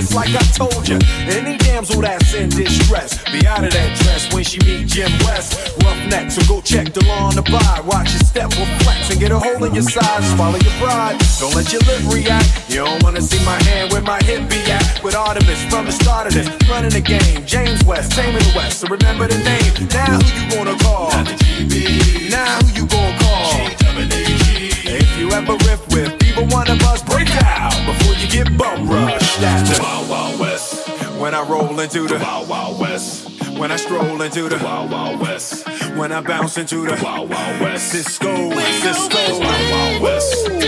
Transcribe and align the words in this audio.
It's 0.00 0.14
like 0.14 0.32
I 0.32 0.40
told 0.56 0.88
ya. 0.88 0.96
Any 1.28 1.58
damsel 1.58 2.00
that's 2.00 2.32
in 2.32 2.48
distress, 2.48 3.22
be 3.30 3.46
out 3.46 3.64
of 3.64 3.70
that 3.72 3.98
dress 4.00 4.32
when 4.32 4.44
she 4.44 4.58
meet 4.64 4.88
Jim 4.88 5.12
West. 5.28 5.76
Rough 5.84 6.00
neck, 6.08 6.30
so 6.30 6.40
go 6.48 6.62
check 6.62 6.94
the 6.94 7.04
law 7.04 7.28
on 7.28 7.34
the 7.36 7.42
bar. 7.42 7.84
Watch 7.84 8.08
your 8.16 8.24
step 8.24 8.48
with 8.56 8.72
flex 8.80 9.10
and 9.10 9.20
get 9.20 9.30
a 9.30 9.38
hole 9.38 9.62
in 9.62 9.74
your 9.74 9.84
side. 9.84 10.24
Swallow 10.24 10.56
your 10.56 10.72
pride. 10.80 11.20
Don't 11.38 11.54
let 11.54 11.70
your 11.70 11.82
lip 11.84 12.00
react. 12.08 12.48
You 12.70 12.80
don't 12.88 13.02
wanna 13.02 13.20
see 13.20 13.44
my 13.44 13.60
hand 13.64 13.92
where 13.92 14.00
my 14.00 14.20
hip 14.24 14.48
be 14.48 14.56
at. 14.72 15.04
With 15.04 15.14
Artemis 15.14 15.62
from 15.68 15.84
the 15.84 15.92
start 15.92 16.28
of 16.28 16.32
this, 16.32 16.48
running 16.70 16.96
the 16.96 17.02
game. 17.02 17.44
James 17.44 17.84
West, 17.84 18.14
same 18.14 18.34
in 18.34 18.40
the 18.40 18.52
West. 18.56 18.80
So 18.80 18.88
remember 18.88 19.28
the 19.28 19.36
name. 19.44 19.88
Now 19.92 20.16
who 20.16 20.24
you 20.32 20.56
want? 20.56 20.59
Into 31.92 32.06
the 32.06 32.18
the 32.18 32.24
Wild 32.24 32.48
Wild 32.48 32.78
West. 32.78 33.58
When 33.58 33.72
I 33.72 33.76
stroll 33.76 34.22
into 34.22 34.48
the, 34.48 34.56
the 34.56 34.64
Wild 34.64 34.92
Wild 34.92 35.18
West. 35.18 35.66
When 35.96 36.12
I 36.12 36.20
bounce 36.20 36.56
into 36.56 36.86
the 36.86 36.96
Wild 37.02 37.28
Wild 37.28 37.60
West. 37.60 37.92
Sisqo, 37.92 38.52
Sisqo, 38.52 39.40
Wild 39.40 39.70
Wild 39.72 40.02
West. 40.02 40.59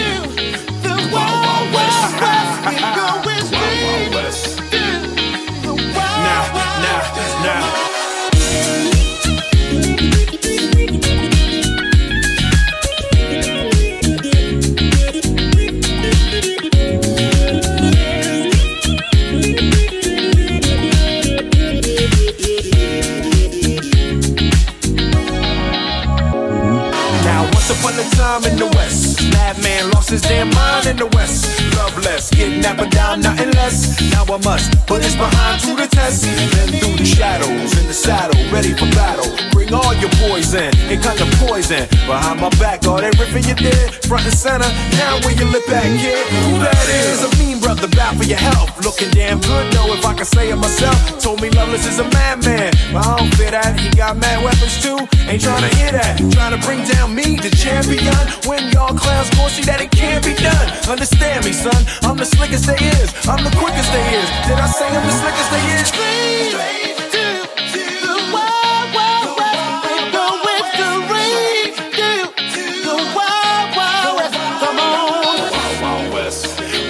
I 34.32 34.38
must 34.38 34.73
put 34.87 35.05
his 35.05 35.14
behind 35.14 35.61
to 35.61 35.76
the 35.76 35.87
test. 35.87 36.25
Then 36.25 36.69
through 36.81 36.96
the 36.96 37.05
shadows, 37.05 37.76
in 37.76 37.87
the 37.87 37.93
saddle, 37.93 38.40
ready 38.49 38.73
for 38.73 38.88
battle. 38.96 39.29
Bring 39.52 39.75
all 39.75 39.93
your 40.00 40.08
poison, 40.25 40.73
it 40.88 41.05
kind 41.05 41.20
of 41.20 41.29
poison. 41.37 41.84
Behind 42.08 42.40
my 42.40 42.49
back, 42.56 42.87
all 42.88 42.96
that 42.96 43.12
ripping 43.20 43.44
you 43.44 43.55
did. 43.55 43.93
Front 44.08 44.25
and 44.25 44.32
center, 44.32 44.69
now 44.96 45.20
where 45.20 45.37
you 45.37 45.44
lip 45.52 45.69
at, 45.69 45.84
kid. 46.00 46.17
Who 46.49 46.64
that 46.64 46.81
is? 46.88 47.20
A 47.29 47.29
mean 47.37 47.61
brother, 47.61 47.88
bad 47.88 48.17
for 48.17 48.25
your 48.25 48.40
health. 48.40 48.73
Looking 48.81 49.11
damn 49.11 49.38
good, 49.40 49.70
though, 49.75 49.93
if 49.93 50.05
I 50.06 50.14
can 50.14 50.25
say 50.25 50.49
it 50.49 50.56
myself. 50.56 50.96
Told 51.20 51.43
me 51.43 51.50
Loveless 51.50 51.85
is 51.85 51.99
a 51.99 52.08
madman. 52.08 52.73
But 52.88 53.05
I 53.05 53.17
don't 53.19 53.35
fit 53.37 53.52
that. 53.52 53.78
He 53.78 53.90
got 53.90 54.17
mad 54.17 54.43
weapons 54.43 54.81
too. 54.81 54.96
Ain't 55.29 55.43
trying 55.43 55.63
to 55.69 55.77
hear 55.77 55.93
that. 55.93 56.19
Trying 56.33 56.55
to 56.59 56.61
bring 56.67 56.85
down 56.85 57.15
me, 57.15 57.37
the 57.37 57.51
champion. 57.51 58.15
When 58.47 58.71
y'all 58.73 58.97
clowns 58.97 59.31
gon' 59.37 59.51
see 59.51 59.63
that 59.65 59.81
it 59.81 59.91
can't 59.91 60.25
be 60.25 60.35
done. 60.35 60.67
Understand 60.89 61.45
me, 61.45 61.53
son. 61.53 61.81
I'm 62.03 62.17
the 62.17 62.27
slickest 62.27 62.67
they 62.67 62.79
is. 62.79 63.09
I'm 63.29 63.43
the 63.45 63.55
quickest 63.57 63.91
they 63.93 64.05
is. 64.19 64.29
Did 64.47 64.59
I 64.59 64.67
say 64.67 64.89
I'm 64.89 65.07
the 65.07 65.17
slickest 65.21 65.49
they 65.51 65.65
is? 65.79 65.89
Straight. 65.89 66.93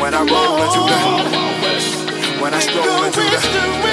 When 0.03 0.15
I 0.15 0.23
roll 0.25 0.57
into 0.63 0.81
the 0.91 2.43
When 2.43 2.53
I 2.53 2.59
stroll 2.59 3.05
into 3.05 3.21
the 3.21 3.92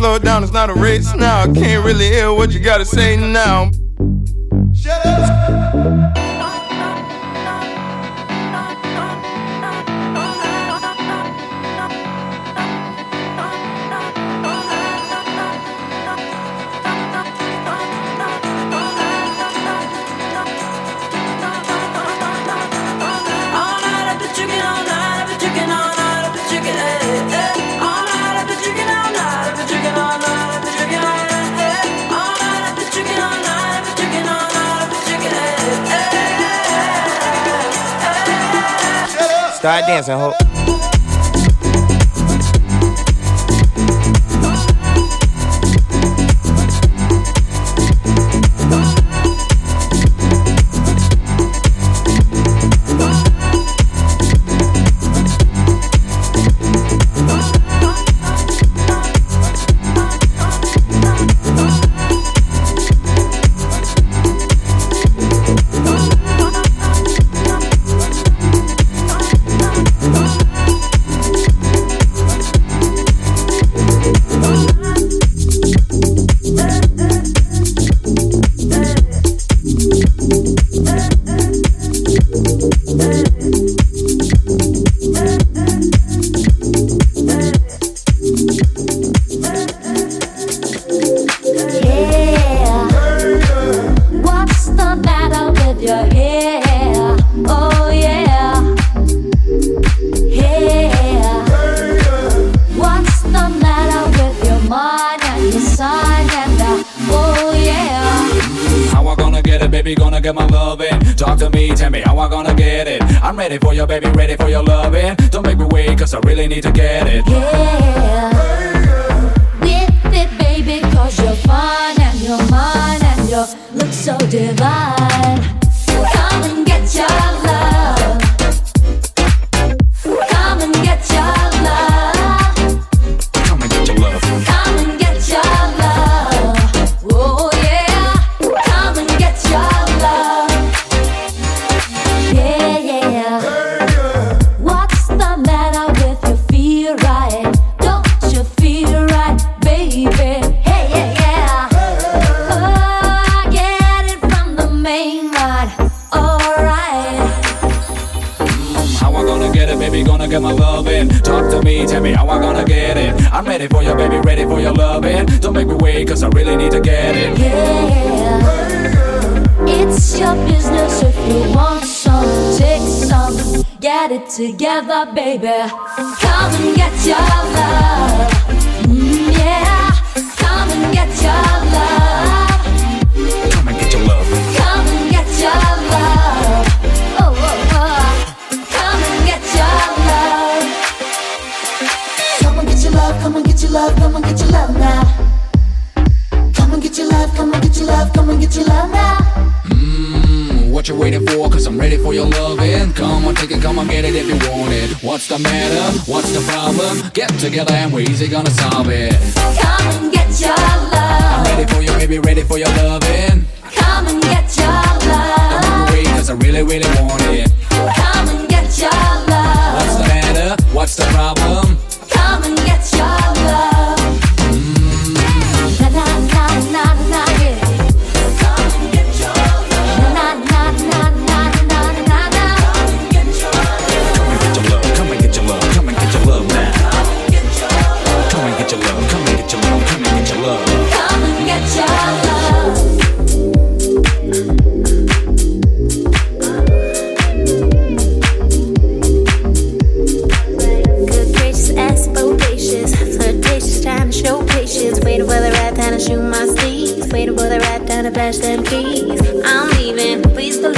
slow 0.00 0.14
it 0.14 0.22
down, 0.22 0.42
it's 0.42 0.50
not 0.50 0.70
a 0.70 0.74
race 0.74 1.14
now. 1.14 1.42
I 1.42 1.52
can't 1.52 1.84
really 1.84 2.06
hear 2.06 2.32
what 2.32 2.52
you 2.52 2.58
gotta 2.58 2.86
say 2.86 3.16
now. 3.16 3.70
dancing, 39.90 40.14
ho. 40.14 40.59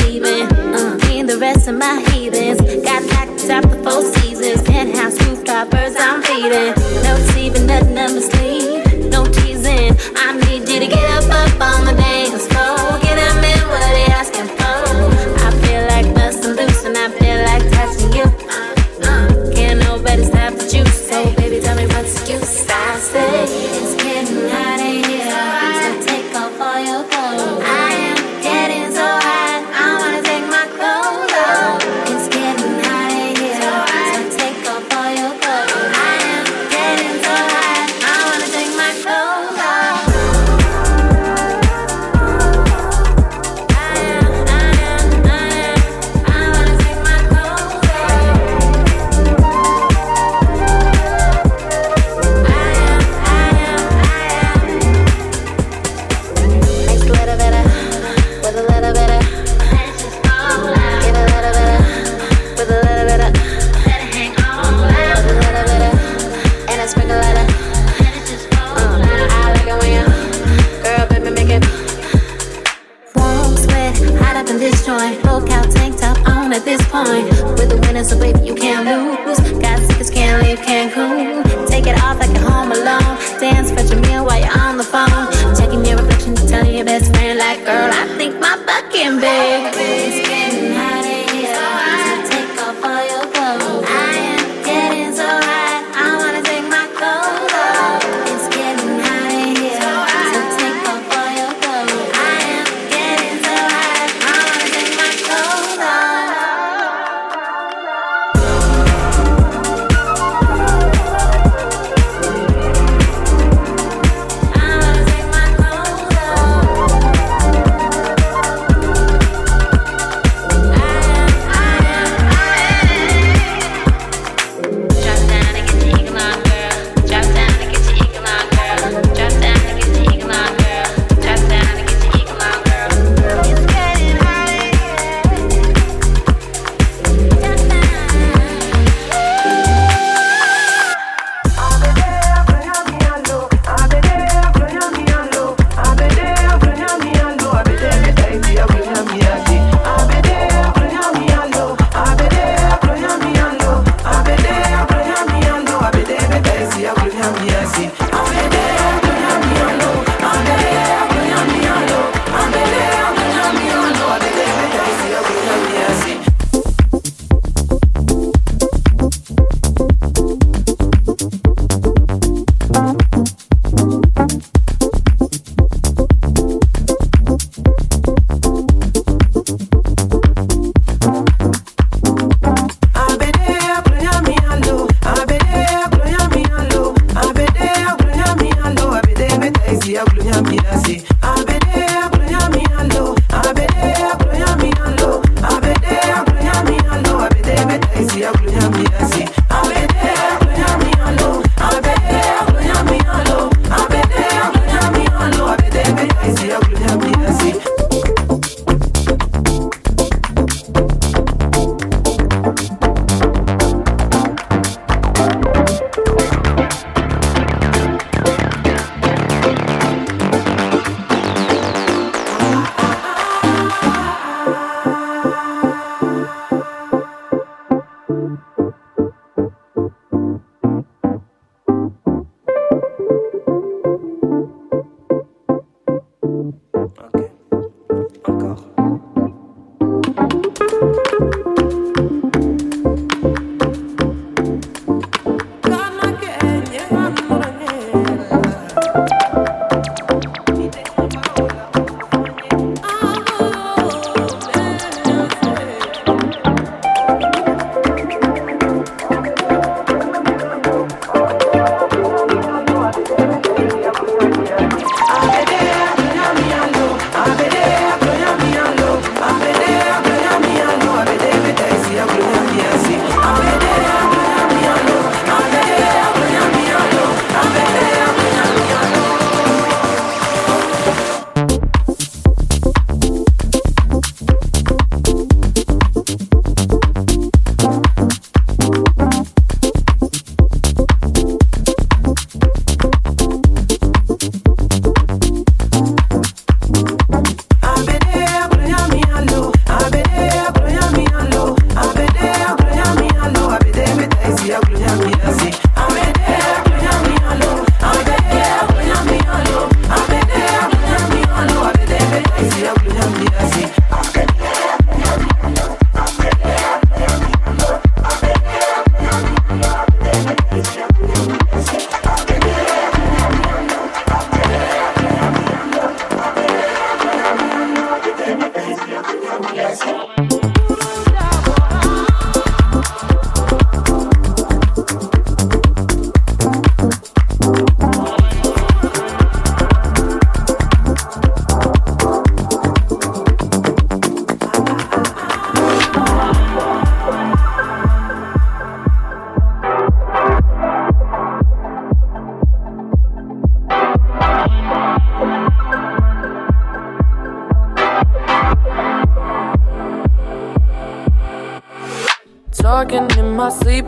leaving. 0.04 0.46
Uh, 0.74 0.98
me 1.06 1.20
and 1.20 1.28
the 1.28 1.38
rest 1.38 1.68
of 1.68 1.76
my 1.76 2.00
heathens 2.10 2.60
got 2.82 3.02
packed 3.10 3.50
up 3.50 3.64
the 3.70 3.78
four 3.82 4.02
seasons. 4.02 4.62
Penthouse 4.62 5.20
rooftop 5.26 5.70
birds 5.70 5.96
I'm 5.98 6.22
feeding. 6.22 6.74
No 7.02 7.16
sleeping, 7.30 7.66
nothing, 7.66 7.98
I'm 7.98 8.16
asleep. 8.16 9.10
No 9.10 9.24
teasing. 9.24 9.96
I 10.16 10.32
need 10.46 10.68
you 10.68 10.80
to 10.80 10.86
get 10.86 11.10
up, 11.10 11.24
up 11.30 11.60
on 11.60 11.86
the 11.86 11.94
bed. 11.94 12.11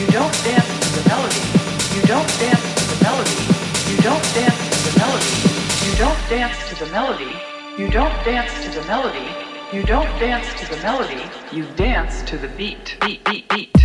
You 0.00 0.06
don't 0.08 0.34
dance 0.44 0.72
to 0.84 1.00
the 1.00 1.08
melody. 1.08 1.42
You 1.94 2.02
don't 2.02 2.28
dance 2.38 2.66
to 2.78 2.84
the 2.92 3.04
melody. 3.04 3.38
You 3.90 3.96
don't 4.02 4.24
dance 4.34 4.62
to 4.70 4.92
the 4.92 4.98
melody. 4.98 5.54
You 5.86 5.94
don't 5.96 6.28
dance 6.28 6.68
to 6.68 6.84
the 6.84 6.90
melody. 6.90 7.32
You 7.78 7.88
don't 7.88 8.24
dance 8.24 8.52
to 8.64 8.70
the 8.80 8.86
melody. 8.86 9.26
You 9.72 9.82
don't 9.82 10.18
dance 10.20 10.46
to 10.60 10.74
the 10.74 10.82
melody. 10.82 11.22
You 11.52 11.64
dance 11.76 12.22
to 12.30 12.38
the 12.38 12.48
beat. 12.48 12.96
Beat, 13.00 13.24
beat, 13.24 13.48
beat. 13.48 13.83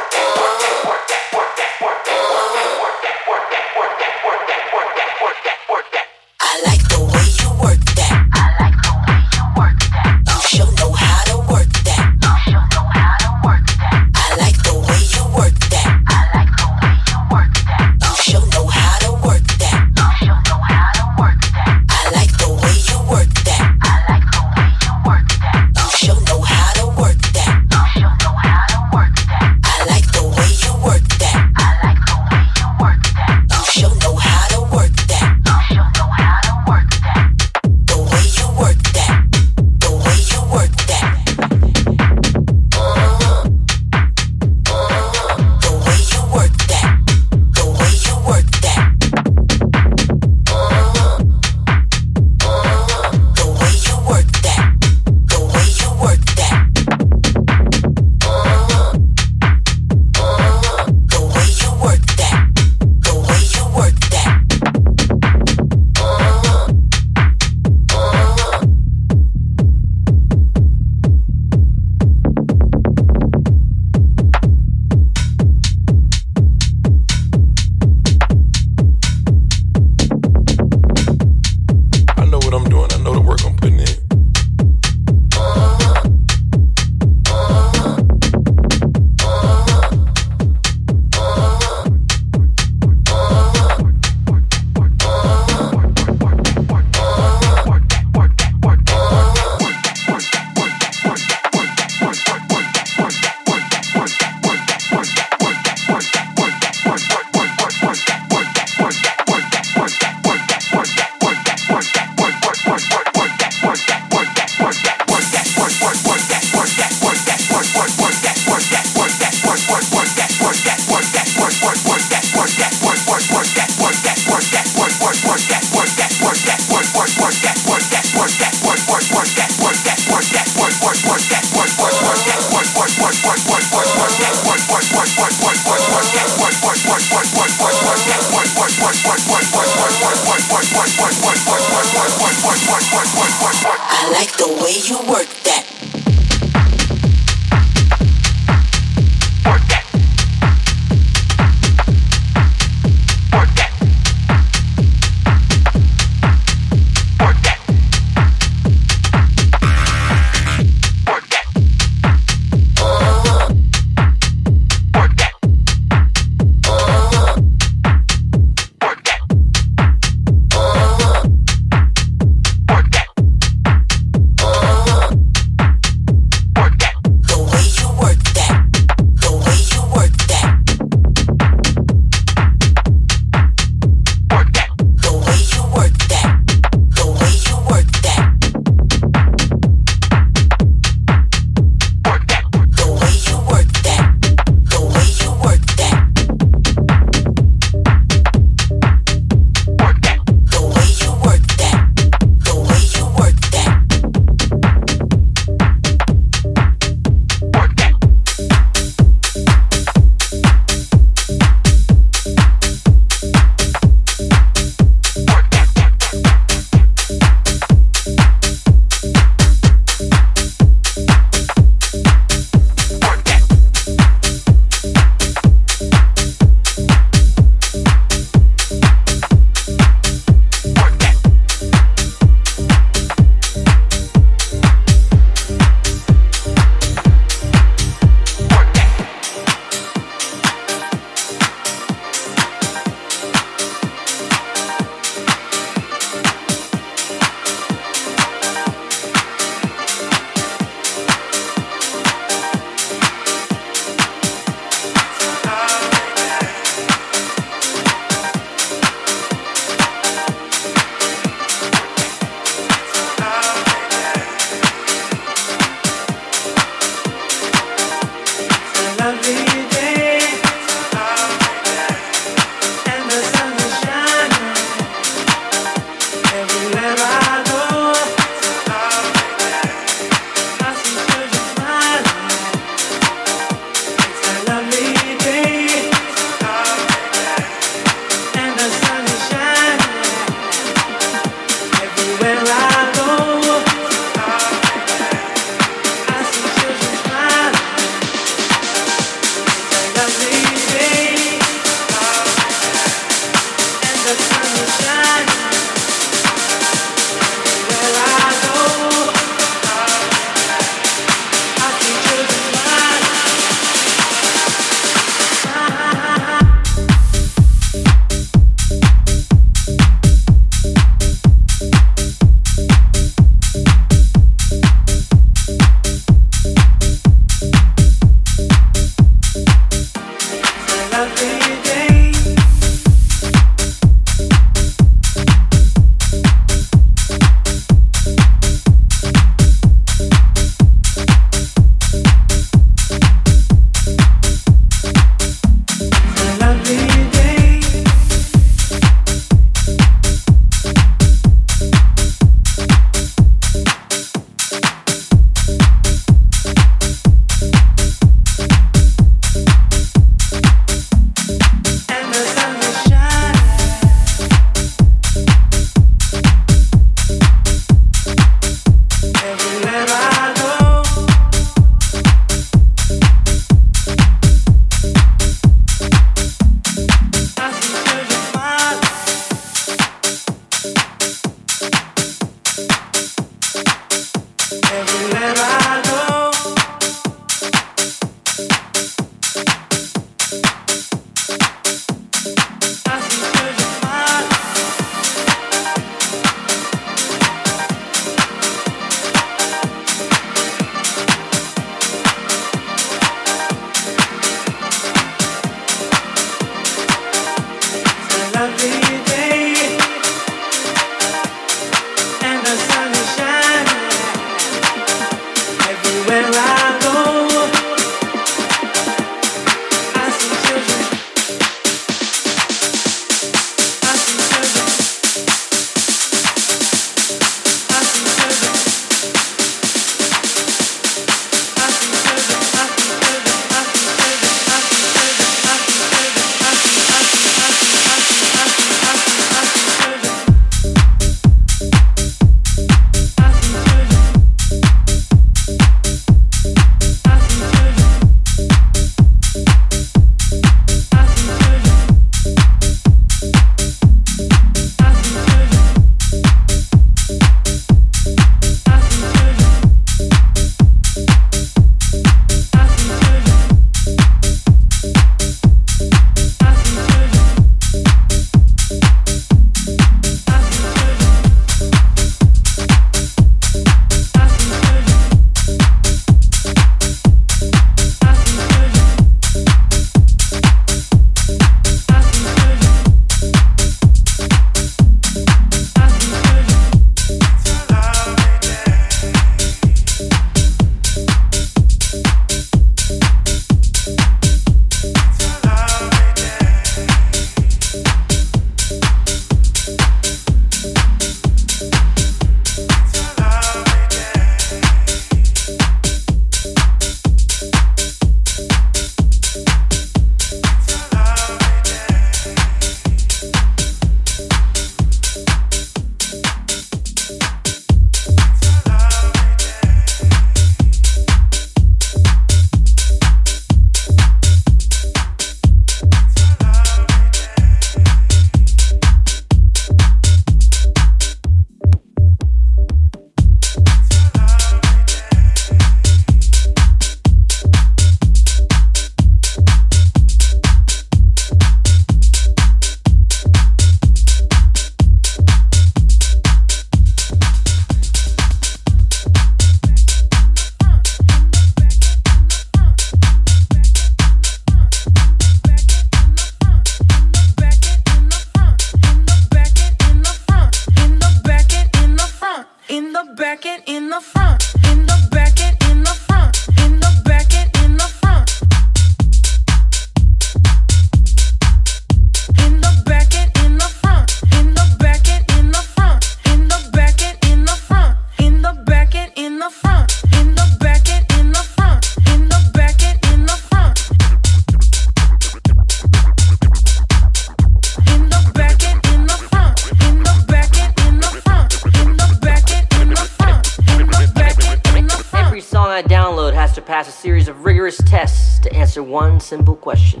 one 598.94 599.18
simple 599.18 599.56
question 599.56 600.00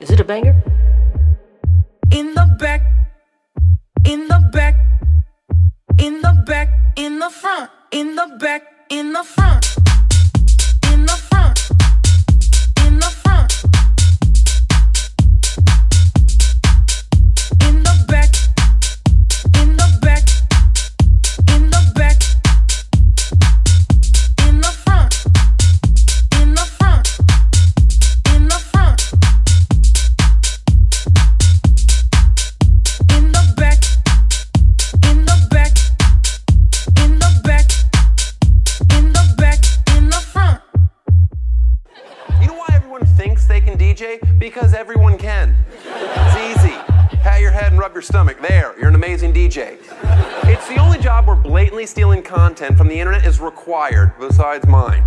Is 0.00 0.10
it 0.10 0.18
a 0.18 0.24
banger? 0.24 0.56
In 2.10 2.34
the 2.34 2.56
back, 2.58 2.82
in 4.04 4.26
the 4.26 4.40
back, 4.52 4.74
in 5.96 6.20
the 6.20 6.34
back, 6.44 6.68
in 6.96 7.20
the 7.20 7.30
front, 7.30 7.70
in 7.92 8.16
the 8.16 8.26
back, 8.40 8.62
in 8.90 9.12
the 9.12 9.22
front. 9.22 9.89
DJ. 49.50 49.78
It's 50.44 50.68
the 50.68 50.76
only 50.76 50.98
job 51.00 51.26
where 51.26 51.34
blatantly 51.34 51.84
stealing 51.84 52.22
content 52.22 52.78
from 52.78 52.86
the 52.86 53.00
internet 53.00 53.26
is 53.26 53.40
required, 53.40 54.12
besides 54.20 54.64
mine. 54.68 55.02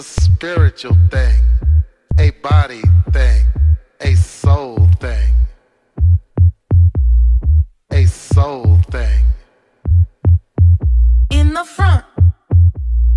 a 0.00 0.02
spiritual 0.02 0.96
thing, 1.10 1.38
a 2.18 2.30
body 2.42 2.80
thing, 3.10 3.44
a 4.00 4.14
soul 4.14 4.88
thing. 4.98 5.30
A 7.90 8.06
soul 8.06 8.78
thing. 8.90 9.24
In 11.30 11.52
the 11.52 11.64
front, 11.64 12.04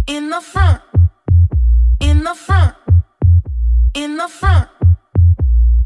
in 0.07 0.29
the 0.29 0.41
front, 0.41 0.81
in 2.01 2.21
the 2.25 2.35
front, 2.35 2.75
in 3.93 4.17
the 4.17 4.27
front, 4.27 4.69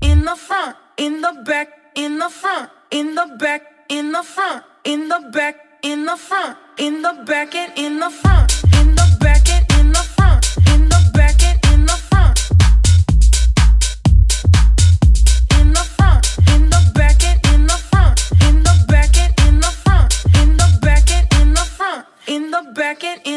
in 0.01 0.25
the 0.25 0.35
front, 0.35 0.75
in 0.97 1.21
the 1.21 1.43
back, 1.45 1.67
in 1.93 2.17
the 2.17 2.29
front, 2.29 2.71
in 2.89 3.13
the 3.13 3.37
back, 3.39 3.61
in 3.89 4.11
the 4.13 4.23
front, 4.23 4.63
in 4.83 5.09
the 5.09 5.29
back, 5.31 5.55
in 5.83 6.05
the 6.05 6.17
front, 6.17 6.57
in 6.79 7.03
the 7.03 7.23
back, 7.27 7.53
and 7.53 7.77
in 7.77 7.99
the 7.99 8.09
front. 8.09 8.66
back 22.77 23.03
and 23.03 23.19
in. 23.25 23.36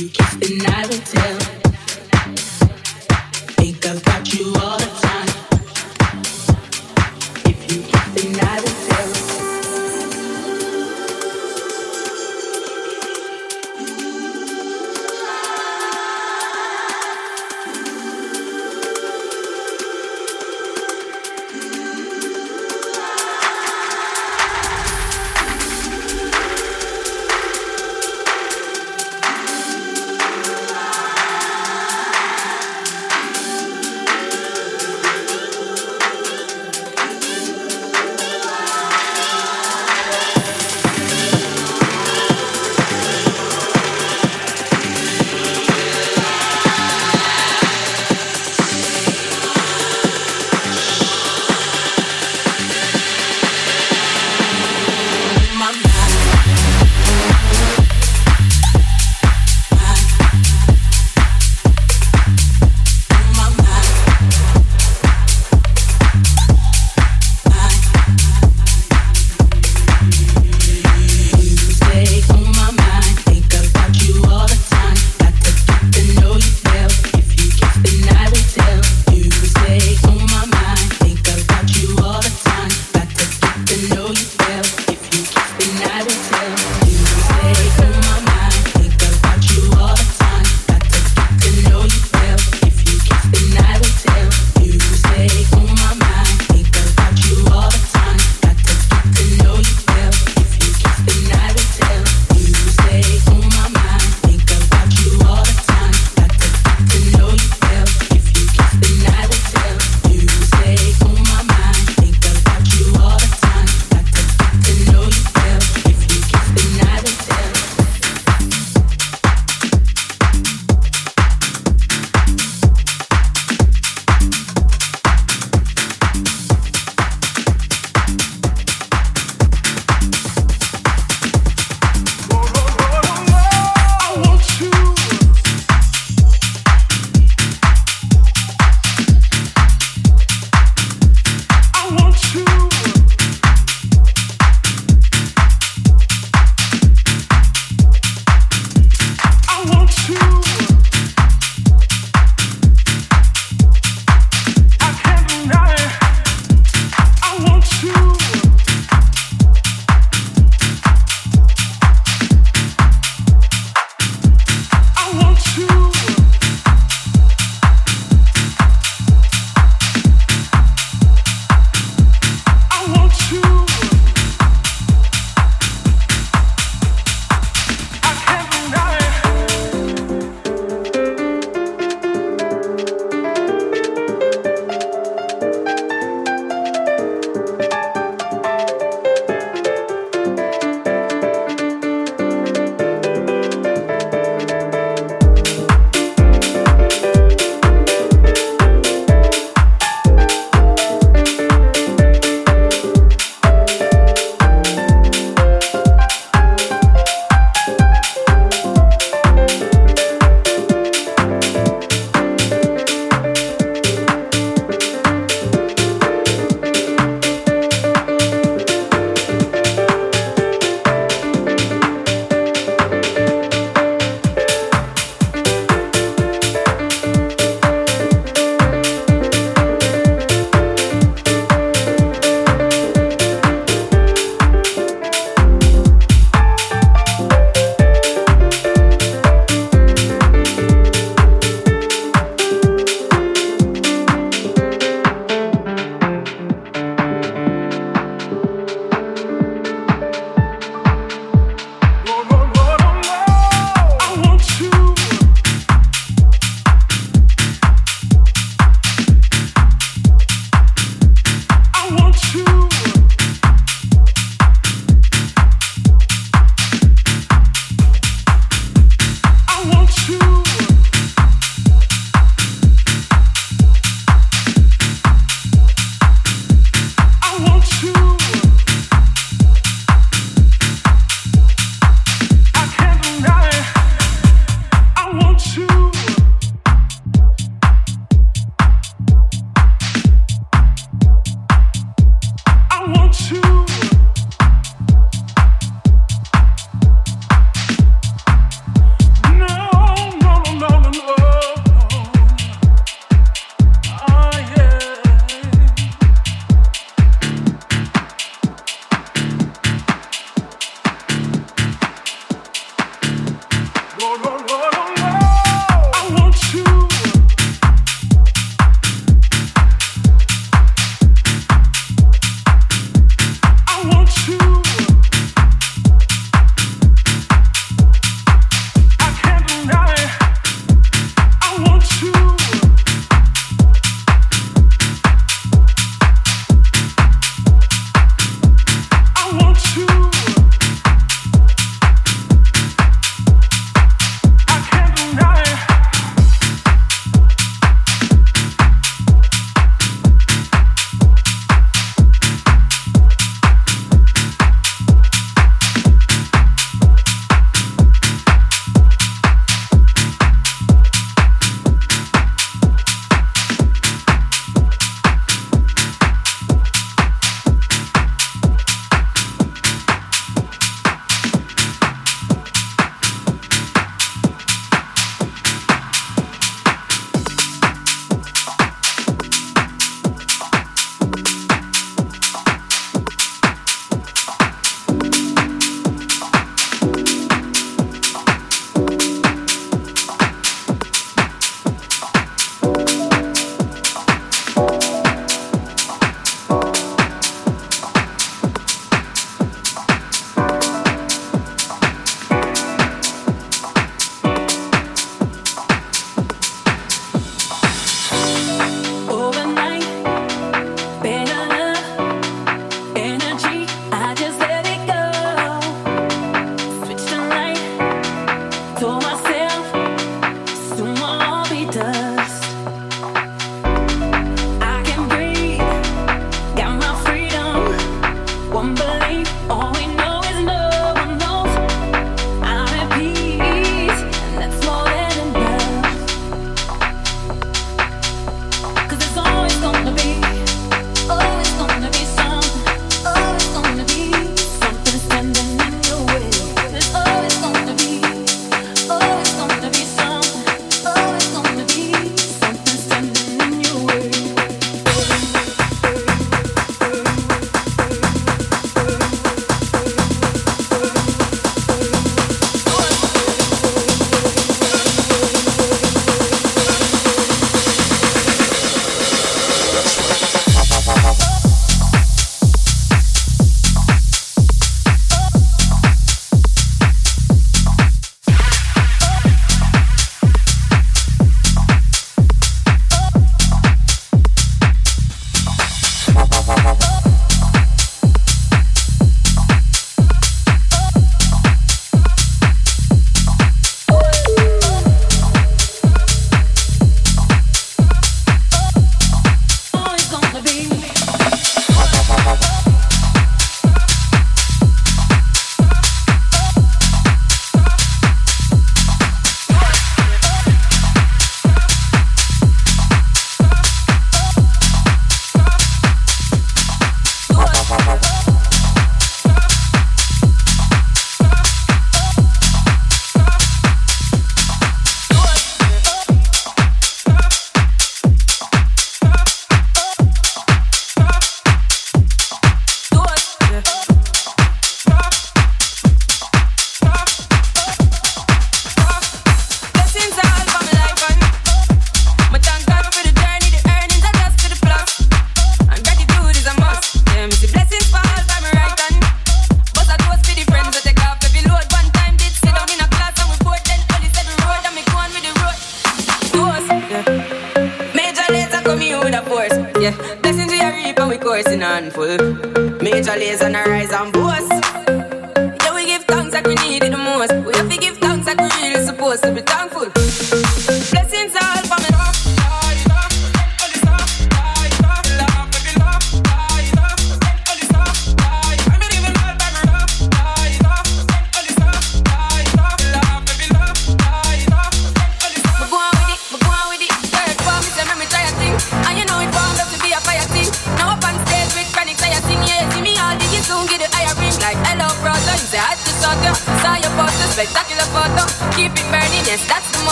And 0.00 0.66
I 0.66 0.86
will 0.86 0.98
tell. 1.00 1.69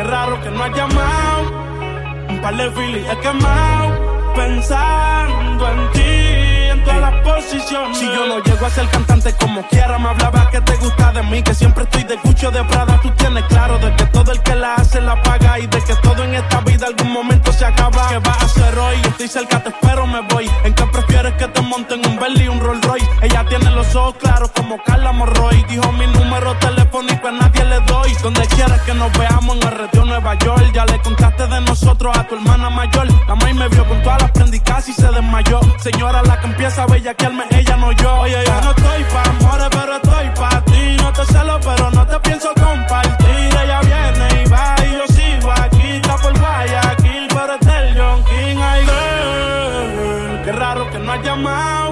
qué 0.00 0.04
raro 0.04 0.40
que 0.42 0.50
no 0.50 0.62
has 0.64 0.74
llamado. 0.74 1.42
Un 2.28 2.40
par 2.40 2.56
de 2.56 2.70
filis 2.70 3.06
he 3.10 3.16
quemado. 3.18 3.88
Pensando 4.34 5.68
en 5.72 5.90
ti, 5.92 6.39
Si 7.92 8.06
yo 8.06 8.26
no 8.26 8.42
llego 8.42 8.64
a 8.64 8.70
ser 8.70 8.88
cantante 8.88 9.34
como 9.34 9.62
quiera, 9.68 9.98
me 9.98 10.08
hablaba 10.08 10.48
que 10.50 10.60
te 10.60 10.76
gusta 10.76 11.12
de 11.12 11.22
mí. 11.24 11.42
Que 11.42 11.54
siempre 11.54 11.84
estoy 11.84 12.04
de 12.04 12.16
cucho 12.18 12.50
de 12.50 12.62
Prada. 12.64 12.98
Tú 13.02 13.10
tienes 13.10 13.44
claro 13.44 13.78
de 13.78 13.94
que 13.96 14.04
todo 14.06 14.32
el 14.32 14.40
que 14.42 14.54
la 14.54 14.74
hace 14.76 15.00
la 15.00 15.20
paga. 15.22 15.58
Y 15.58 15.66
de 15.66 15.82
que 15.82 15.94
todo 15.96 16.24
en 16.24 16.34
esta 16.34 16.60
vida 16.60 16.86
algún 16.86 17.12
momento 17.12 17.52
se 17.52 17.64
acaba. 17.64 18.08
¿Qué 18.08 18.18
vas 18.18 18.42
a 18.42 18.46
hacer 18.46 18.78
hoy? 18.78 18.96
Estoy 19.04 19.28
cerca, 19.28 19.62
te 19.62 19.70
espero, 19.70 20.06
me 20.06 20.20
voy. 20.32 20.50
¿En 20.64 20.74
qué 20.74 20.84
prefieres 20.86 21.34
que 21.34 21.48
te 21.48 21.60
monten 21.60 22.00
un 22.06 22.18
Bentley 22.18 22.46
y 22.46 22.48
un 22.48 22.60
Rolls 22.60 22.86
Royce? 22.86 23.08
Ella 23.22 23.44
tiene 23.48 23.70
los 23.70 23.94
ojos 23.94 24.14
claros 24.20 24.50
como 24.52 24.82
Carla 24.84 25.12
Morroy. 25.12 25.64
Dijo 25.68 25.92
mi 25.92 26.06
número 26.06 26.56
telefónico 26.58 27.28
a 27.28 27.32
nadie 27.32 27.64
le 27.64 27.80
doy. 27.80 28.12
Donde 28.22 28.46
quieras 28.48 28.80
que 28.82 28.94
nos 28.94 29.12
veamos 29.18 29.56
en 29.56 29.62
el 29.68 29.78
retiro 29.78 30.04
Nueva 30.04 30.34
York. 30.38 30.70
Ya 30.72 30.84
le 30.86 31.00
contaste 31.00 31.46
de 31.46 31.60
nosotros 31.62 32.16
a 32.16 32.24
tu 32.26 32.36
hermana 32.36 32.70
mayor. 32.70 33.06
La 33.26 33.34
maíz 33.34 33.54
me 33.54 33.68
vio 33.68 33.86
con 33.86 34.02
todas 34.02 34.22
las 34.22 34.30
prendas 34.30 34.50
y 34.88 34.92
se 34.92 35.06
desmayó. 35.08 35.60
Señora, 35.78 36.22
la 36.22 36.40
que 36.40 36.46
empieza 36.46 36.69
a 36.78 36.86
bellaquearme, 36.86 37.44
ella 37.50 37.76
no 37.76 37.92
yo. 37.92 38.20
Oye, 38.20 38.44
yo 38.46 38.60
no 38.60 38.70
estoy 38.70 39.04
pa' 39.04 39.22
amores, 39.22 39.68
pero 39.70 39.96
estoy 39.96 40.30
pa' 40.38 40.64
ti. 40.66 40.96
No 40.98 41.12
te 41.12 41.24
celo, 41.26 41.58
pero 41.60 41.90
no 41.90 42.06
te 42.06 42.20
pienso 42.20 42.48
compartir. 42.54 43.50
Ella 43.62 43.80
viene 43.80 44.42
y 44.42 44.48
va 44.48 44.76
y 44.86 44.92
yo 44.92 45.06
sigo 45.08 45.50
aquí. 45.50 45.96
Está 45.96 46.16
por 46.16 46.38
Guayaquil, 46.38 47.28
pero 47.28 47.54
es 47.54 47.60
del 47.66 47.98
John 47.98 48.24
King. 48.24 48.56
Ay, 48.62 48.84
girl, 48.84 50.42
qué 50.44 50.52
raro 50.52 50.90
que 50.90 50.98
no 50.98 51.12
has 51.12 51.22
llamado. 51.22 51.90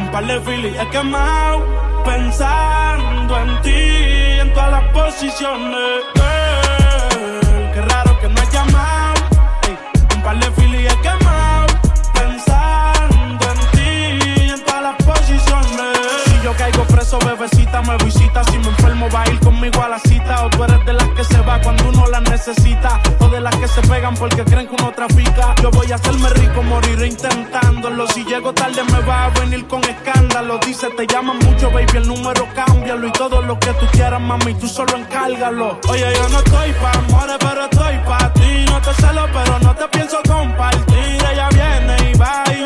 Un 0.00 0.10
par 0.10 0.26
de 0.26 0.40
filis 0.40 0.76
he 0.78 0.88
quemado. 0.90 1.64
Pensando 2.04 3.38
en 3.38 3.62
ti, 3.62 4.40
en 4.40 4.52
todas 4.52 4.70
las 4.72 4.84
posiciones. 4.92 6.02
Girl, 6.14 7.72
qué 7.72 7.80
raro 7.82 8.18
que 8.20 8.28
no 8.28 8.40
has 8.40 8.52
llamado. 8.52 9.20
Un 10.14 10.22
par 10.22 10.38
de 10.38 10.50
me 17.82 17.96
visita. 18.04 18.44
Si 18.44 18.58
me 18.58 18.68
enfermo, 18.68 19.08
va 19.14 19.22
a 19.22 19.30
ir 19.30 19.40
conmigo 19.40 19.82
a 19.82 19.88
la 19.88 19.98
cita. 19.98 20.44
O 20.44 20.50
tú 20.50 20.64
eres 20.64 20.84
de 20.84 20.92
las 20.92 21.08
que 21.10 21.24
se 21.24 21.40
va 21.40 21.60
cuando 21.60 21.88
uno 21.88 22.06
la 22.06 22.20
necesita. 22.20 23.00
O 23.20 23.28
de 23.28 23.40
las 23.40 23.54
que 23.56 23.68
se 23.68 23.80
pegan 23.82 24.14
porque 24.14 24.44
creen 24.44 24.68
que 24.68 24.74
uno 24.74 24.92
trafica. 24.92 25.54
Yo 25.62 25.70
voy 25.70 25.90
a 25.92 25.96
hacerme 25.96 26.28
rico, 26.30 26.62
moriré 26.62 27.06
intentándolo. 27.08 28.06
Si 28.08 28.24
llego 28.24 28.52
tarde, 28.52 28.82
me 28.84 29.00
va 29.00 29.26
a 29.26 29.30
venir 29.30 29.66
con 29.66 29.82
escándalo. 29.84 30.58
Dice, 30.66 30.88
te 30.96 31.06
llaman 31.06 31.38
mucho, 31.38 31.70
baby, 31.70 31.96
el 31.96 32.08
número 32.08 32.46
cámbialo. 32.54 33.06
Y 33.06 33.12
todo 33.12 33.42
lo 33.42 33.58
que 33.58 33.72
tú 33.74 33.86
quieras, 33.92 34.20
mami, 34.20 34.54
tú 34.54 34.68
solo 34.68 34.96
encárgalo. 34.96 35.78
Oye, 35.88 36.06
yo 36.14 36.28
no 36.28 36.38
estoy 36.38 36.72
pa' 36.72 36.92
amores, 36.92 37.36
pero 37.40 37.64
estoy 37.64 37.98
pa' 38.06 38.32
ti. 38.32 38.64
No 38.70 38.80
te 38.80 38.94
celo, 38.94 39.26
pero 39.32 39.58
no 39.60 39.74
te 39.74 39.88
pienso 39.88 40.18
compartir. 40.26 41.18
Ella 41.32 41.48
viene 41.50 42.10
y 42.10 42.18
va 42.18 42.44
y 42.54 42.57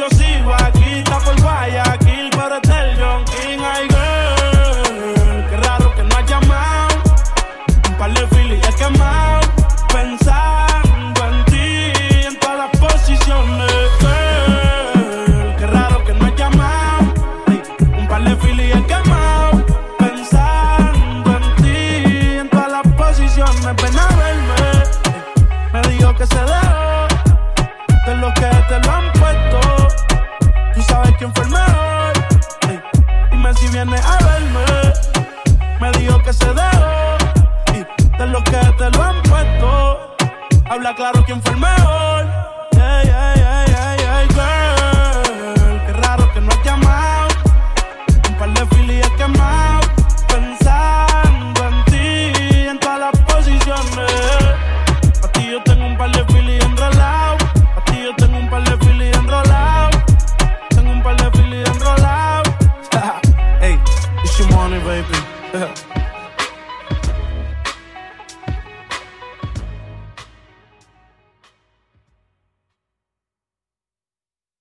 y 37.74 38.16
de 38.16 38.26
lo 38.26 38.42
que 38.44 38.56
te 38.78 38.90
lo 38.90 39.02
han 39.02 39.22
puesto. 39.22 40.16
Habla 40.70 40.94
claro 40.94 41.22
quién 41.26 41.42
fue 41.42 41.52
el 41.52 41.60
mejor. 41.60 42.61